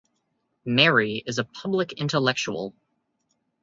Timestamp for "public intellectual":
1.43-2.73